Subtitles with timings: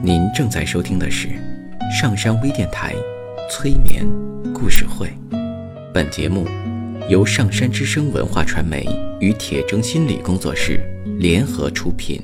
[0.00, 1.28] 您正在收听的是
[1.90, 2.94] 上山微电台
[3.50, 4.06] 催眠
[4.54, 5.12] 故事会，
[5.92, 6.46] 本节目
[7.08, 8.86] 由上山之声文化传媒
[9.18, 10.80] 与铁铮心理工作室
[11.18, 12.22] 联合出品。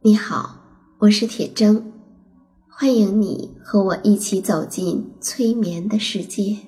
[0.00, 0.60] 你好，
[0.98, 1.82] 我是铁铮，
[2.68, 6.67] 欢迎你和我一起走进催眠的世界。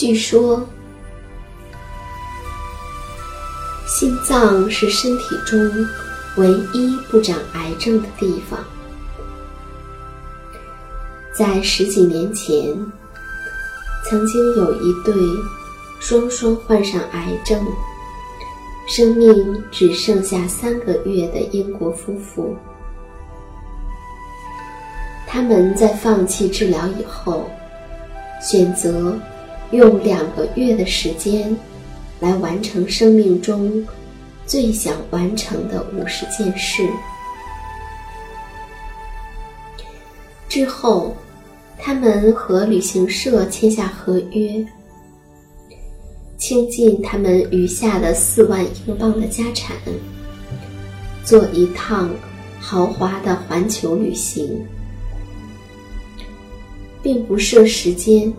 [0.00, 0.66] 据说，
[3.86, 5.60] 心脏是身体中
[6.38, 8.58] 唯一不长癌症的地方。
[11.36, 12.74] 在十几年前，
[14.08, 15.12] 曾经有一对
[16.00, 17.62] 双双患上癌症、
[18.88, 22.56] 生命只剩下三个月的英国夫妇，
[25.26, 27.50] 他们在放弃治疗以后，
[28.40, 29.14] 选择。
[29.72, 31.56] 用两个月的时间，
[32.18, 33.86] 来完成生命中
[34.46, 36.88] 最想完成的五十件事。
[40.48, 41.14] 之后，
[41.78, 44.66] 他们和旅行社签下合约，
[46.36, 49.76] 倾尽他们余下的四万英镑的家产，
[51.24, 52.10] 做一趟
[52.58, 54.60] 豪华的环球旅行，
[57.00, 58.32] 并不设时间。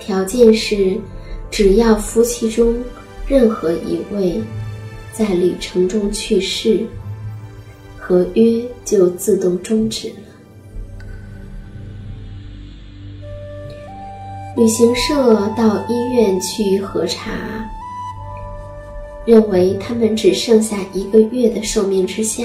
[0.00, 0.98] 条件是，
[1.50, 2.74] 只要夫妻中
[3.28, 4.42] 任何一位
[5.12, 6.84] 在旅程中去世，
[7.98, 10.14] 合约就自动终止了。
[14.56, 17.30] 旅行社到医院去核查，
[19.24, 22.44] 认为他们只剩下一个月的寿命之下，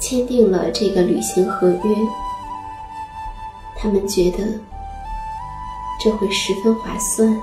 [0.00, 1.96] 签订了这个旅行合约。
[3.76, 4.58] 他们觉得。
[6.04, 7.40] 这会十分划算。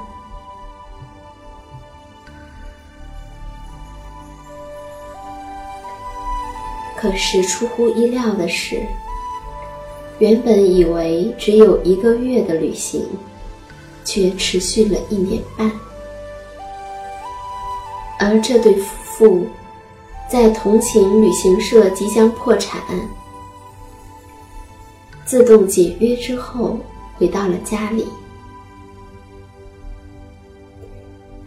[6.96, 8.86] 可是出乎意料的是，
[10.20, 13.04] 原本以为只有一个月的旅行，
[14.06, 15.72] 却持续了一年半。
[18.20, 19.48] 而这对夫妇，
[20.30, 22.80] 在同情旅行社即将破产、
[25.26, 26.78] 自动解约之后，
[27.18, 28.08] 回到了家里。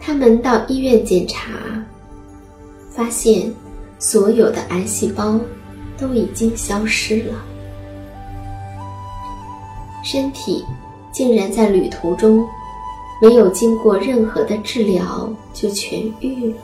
[0.05, 1.49] 他们到医院检查，
[2.91, 3.51] 发现
[3.97, 5.39] 所有的癌细胞
[5.97, 7.33] 都已经消失了，
[10.03, 10.63] 身体
[11.11, 12.45] 竟然在旅途中
[13.19, 16.57] 没有经过任何的治疗就痊愈了。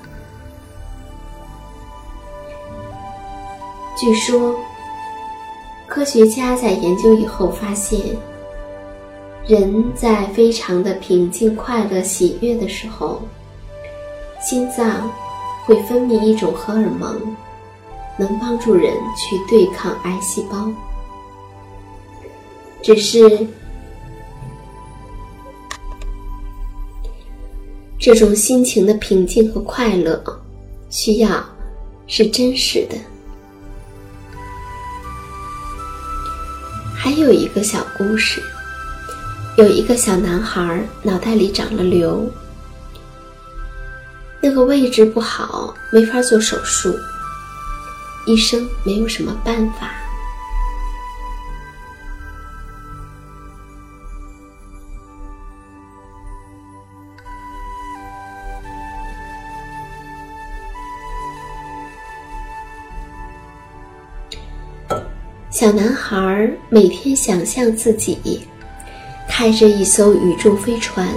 [3.97, 4.55] 据说，
[5.87, 7.99] 科学家在研究以后发现，
[9.51, 13.21] 人在非常的平静、快乐、喜悦的时候。
[14.39, 15.11] 心脏
[15.65, 17.19] 会分泌一种荷尔蒙，
[18.17, 20.71] 能帮助人去对抗癌细胞。
[22.81, 23.45] 只是，
[27.99, 30.23] 这种心情的平静和快乐，
[30.89, 31.43] 需要
[32.07, 32.95] 是真实的。
[36.95, 38.41] 还有一个小故事，
[39.57, 42.25] 有一个小男孩脑袋里长了瘤，
[44.41, 46.97] 那个位置不好，没法做手术，
[48.25, 49.91] 医生没有什么办法。
[65.49, 68.47] 小男孩每天想象自己
[69.41, 71.09] 开着一艘宇宙飞船，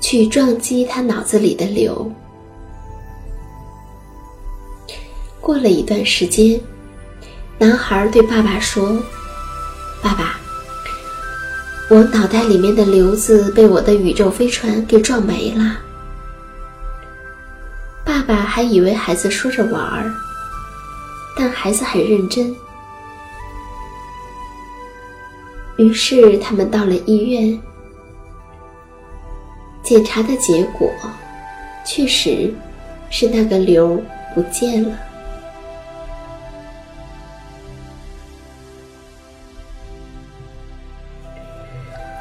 [0.00, 2.10] 去撞击他脑子里的瘤。
[5.38, 6.58] 过了一段时间，
[7.58, 8.98] 男孩对爸爸说
[10.00, 10.40] ：“爸爸，
[11.90, 15.76] 我脑袋里面的瘤子被我的宇宙飞船给撞没了。”
[18.02, 20.10] 爸爸还以为孩子说着玩儿，
[21.36, 22.56] 但孩子很认真。
[25.76, 27.60] 于是他们到了医院，
[29.82, 30.88] 检查的结果
[31.84, 32.54] 确实
[33.10, 34.00] 是那个瘤
[34.34, 34.96] 不见了。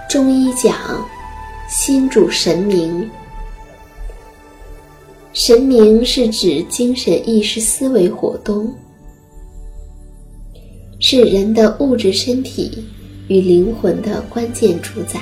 [0.10, 0.76] 中医讲，
[1.70, 3.10] 心主神明，
[5.32, 8.72] 神明是指精神意识思维活动，
[11.00, 12.84] 是人的物质身体。
[13.34, 15.20] 与灵魂的关键主宰。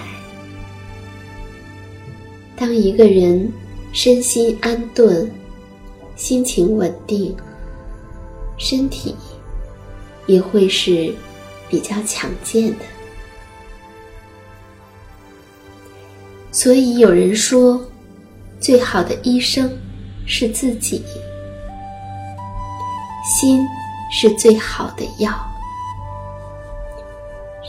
[2.58, 3.50] 当一个人
[3.94, 5.32] 身心安顿、
[6.18, 7.34] 心情稳定，
[8.58, 9.16] 身体
[10.28, 11.16] 也会是
[11.70, 12.86] 比较强健的。
[16.52, 17.82] 所以有人说，
[18.60, 19.72] 最好的医生
[20.26, 21.02] 是自己，
[23.24, 23.66] 心
[24.12, 25.34] 是最好的药。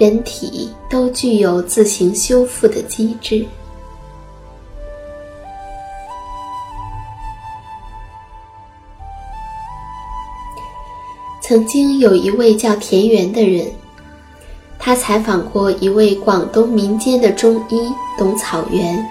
[0.03, 3.47] 人体都具有自行修复的机制。
[11.41, 13.71] 曾经有一位叫田园的人，
[14.77, 17.89] 他采访过一位广东民间的中医
[18.19, 19.09] 董草原。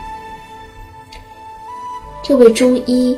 [2.22, 3.18] 这位中医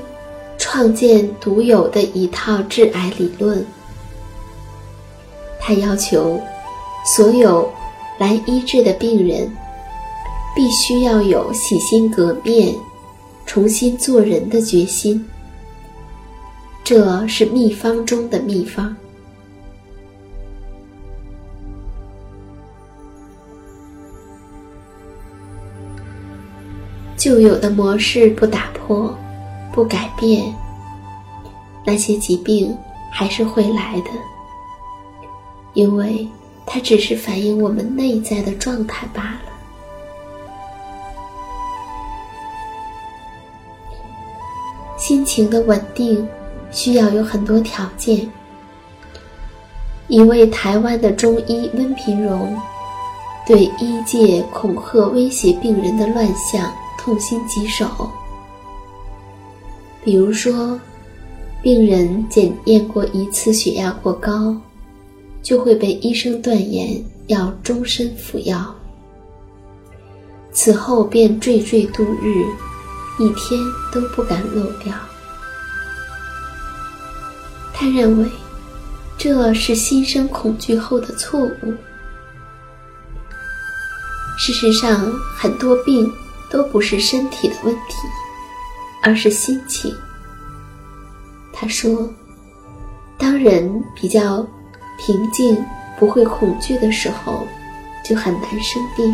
[0.59, 3.65] 创建独有的一套治癌理论，
[5.59, 6.39] 他要求。
[7.05, 7.69] 所有
[8.17, 9.51] 来医治的病人，
[10.55, 12.73] 必须要有洗心革面、
[13.45, 15.23] 重新做人的决心。
[16.83, 18.95] 这是秘方中的秘方。
[27.17, 29.13] 旧有的模式不打破、
[29.71, 30.53] 不改变，
[31.85, 32.75] 那些疾病
[33.11, 34.09] 还是会来的，
[35.73, 36.27] 因为。
[36.65, 39.39] 它只是反映我们内在的状态罢了。
[44.97, 46.27] 心情的稳定
[46.71, 48.27] 需要有很多条件。
[50.07, 52.57] 一位台湾的中医温平荣
[53.45, 57.87] 对医界恐吓威胁病人的乱象痛心疾首。
[60.03, 60.79] 比如说，
[61.61, 64.55] 病人检验过一次血压过高。
[65.43, 68.73] 就会被医生断言要终身服药，
[70.53, 72.45] 此后便惴惴度日，
[73.19, 73.59] 一天
[73.91, 74.93] 都不敢漏掉。
[77.73, 78.29] 他认为
[79.17, 81.73] 这是心生恐惧后的错误。
[84.39, 86.09] 事实上，很多病
[86.49, 87.95] 都不是身体的问题，
[89.01, 89.93] 而是心情。
[91.51, 92.09] 他说
[93.19, 94.47] ：“当人比较……”
[94.97, 95.63] 平静、
[95.99, 97.45] 不会恐惧的时候，
[98.03, 99.13] 就很难生病；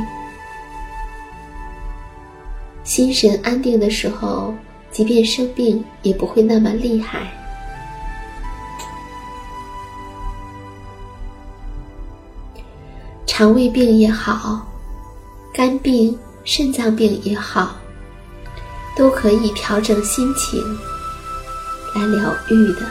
[2.84, 4.54] 心神安定的时候，
[4.92, 7.32] 即便生病也不会那么厉害。
[13.26, 14.68] 肠胃病也好，
[15.54, 17.76] 肝病、肾脏病也好，
[18.98, 20.62] 都可以调整心情
[21.96, 22.82] 来疗愈的。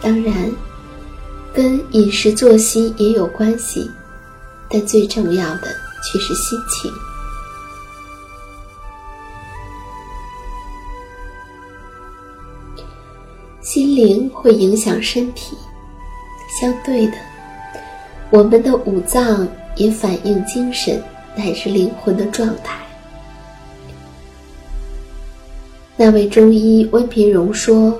[0.00, 0.52] 当然。
[1.56, 3.90] 跟饮食作息也有关系，
[4.68, 5.68] 但最重要的
[6.04, 6.92] 却是心情。
[13.62, 15.56] 心灵会影响身体，
[16.60, 17.14] 相对的，
[18.28, 21.02] 我们的五脏也反映精神
[21.34, 22.78] 乃至灵魂的状态。
[25.96, 27.98] 那位中医温平荣说，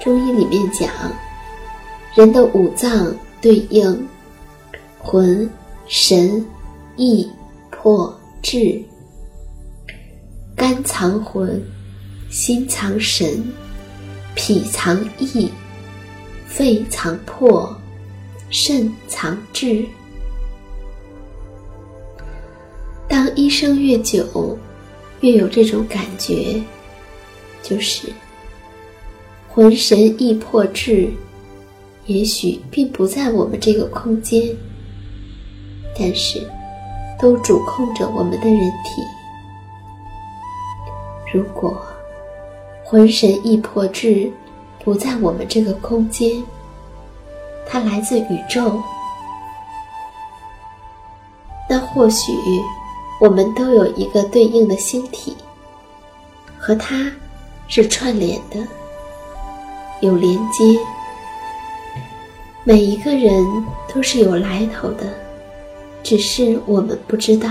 [0.00, 0.88] 中医里面讲，
[2.14, 4.08] 人的五脏对应
[4.98, 5.48] 魂、
[5.86, 6.44] 神、
[6.96, 7.30] 意、
[7.70, 8.82] 魄、志，
[10.56, 11.62] 肝藏魂，
[12.28, 13.44] 心藏神，
[14.34, 15.48] 脾藏意，
[16.46, 17.76] 肺藏魄，
[18.50, 19.84] 肾藏志。
[23.08, 24.58] 当医生越久，
[25.20, 26.60] 越有这种感觉，
[27.62, 28.08] 就是
[29.48, 31.08] 魂神意魄志，
[32.08, 34.56] 也许并不在我们这个空间，
[35.96, 36.42] 但是
[37.20, 39.02] 都主控着我们的人体。
[41.32, 41.80] 如果
[42.82, 44.32] 魂神意魄志
[44.82, 46.42] 不在我们这个空间，
[47.66, 48.82] 它来自宇宙，
[51.68, 52.32] 那或许。
[53.20, 55.36] 我们都有一个对应的星体，
[56.56, 57.10] 和它
[57.66, 58.64] 是串联的，
[60.00, 60.78] 有连接。
[62.68, 63.32] 每一个人
[63.88, 65.06] 都是有来头的，
[66.02, 67.48] 只是我们不知道。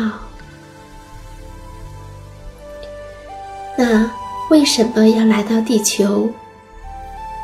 [3.76, 4.08] 那
[4.52, 6.30] 为什么要来到地球？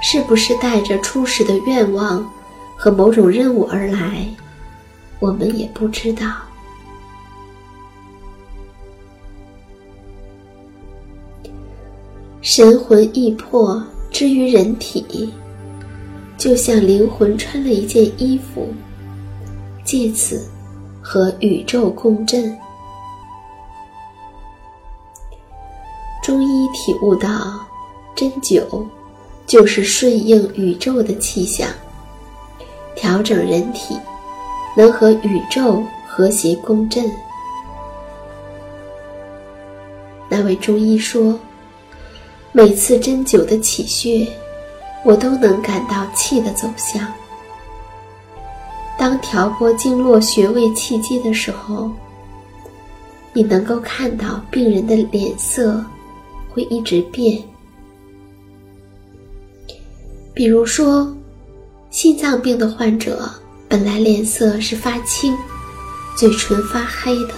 [0.03, 2.23] 是不是带着初始的愿望
[2.77, 4.27] 和某种任务而来？
[5.19, 6.27] 我们也不知道。
[12.39, 15.33] 神魂意魄之于人体，
[16.43, 18.67] 就像灵魂穿了一件衣服，
[19.85, 20.45] 借此
[21.01, 22.53] 和宇宙共振。
[26.21, 27.65] 中医体悟到，
[28.13, 28.85] 针灸
[29.47, 31.65] 就是顺应宇宙的气象，
[32.93, 33.97] 调整人体，
[34.75, 37.09] 能和宇宙和谐共振。
[40.27, 41.39] 那位中医说。
[42.55, 44.27] 每次针灸的起穴，
[45.03, 47.05] 我都能感到气的走向。
[48.97, 51.91] 当调拨经络穴位气机的时候，
[53.33, 55.83] 你能够看到病人的脸色
[56.53, 57.43] 会一直变。
[60.33, 61.15] 比如说，
[61.89, 63.29] 心脏病的患者
[63.67, 65.35] 本来脸色是发青，
[66.15, 67.33] 嘴唇发黑的。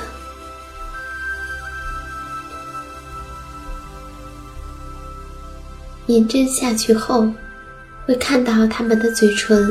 [6.07, 7.27] 引针下去后，
[8.05, 9.67] 会看到他们的嘴唇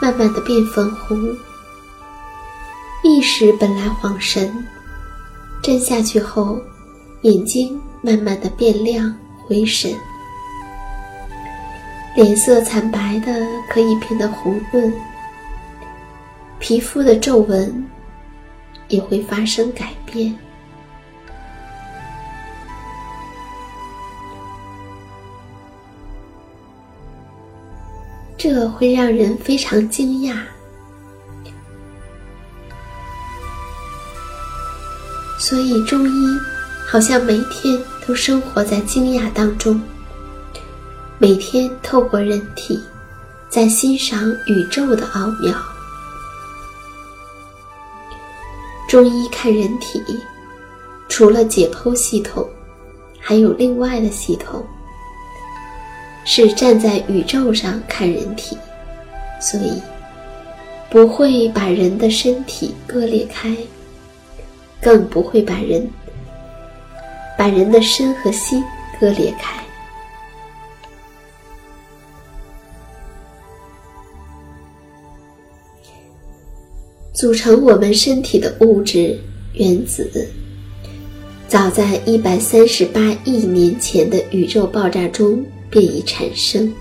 [0.00, 1.18] 慢慢的变粉红。
[3.02, 4.52] 意识本来恍神，
[5.62, 6.58] 针下去后，
[7.22, 9.14] 眼睛慢慢的变亮
[9.46, 9.92] 回神，
[12.16, 14.92] 脸色惨白的可以变得红润，
[16.58, 17.86] 皮肤的皱纹
[18.88, 20.34] 也会发生改变。
[28.46, 30.36] 这会让人非常惊讶，
[35.38, 36.38] 所以中医
[36.86, 39.80] 好像每天都生活在惊讶当中，
[41.16, 42.78] 每天透过人体
[43.48, 45.58] 在欣赏宇宙的奥妙。
[48.86, 50.02] 中医看人体，
[51.08, 52.46] 除了解剖系统，
[53.18, 54.62] 还有另外的系统。
[56.24, 58.56] 是站在宇宙上看人体，
[59.40, 59.80] 所以
[60.90, 63.54] 不会把人的身体割裂开，
[64.80, 65.86] 更不会把人
[67.36, 68.64] 把人的身和心
[68.98, 69.62] 割裂开。
[77.12, 79.18] 组成我们身体的物质
[79.52, 80.28] 原子，
[81.46, 85.44] 早在一百三十八亿年前的宇宙爆炸中。
[85.74, 86.72] 便已产生。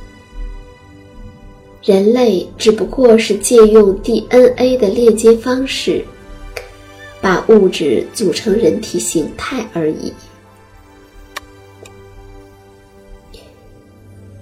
[1.82, 6.06] 人类只不过是借用 DNA 的链接方式，
[7.20, 10.14] 把物质组成人体形态而已。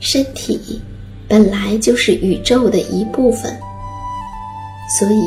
[0.01, 0.81] 身体
[1.29, 3.57] 本来就是宇宙的一部分，
[4.99, 5.21] 所以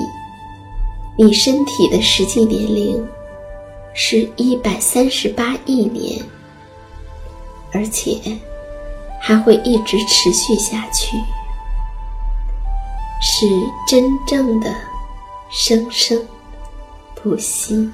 [1.16, 3.02] 你身体的实际年龄
[3.94, 6.20] 是一百三十八亿年，
[7.72, 8.20] 而且。
[9.26, 11.16] 还会一直持续下去，
[13.22, 13.46] 是
[13.88, 14.70] 真正的
[15.50, 16.22] 生生
[17.14, 17.90] 不息。